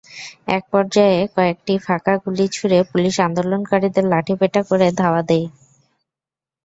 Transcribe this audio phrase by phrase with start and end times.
[0.49, 5.47] একপর্যায়ে কয়েকটি ফাঁকা গুলি ছুড়ে পুলিশ আন্দোলনকারীদের লাঠিপেটা করে ধাওয়া দেয়।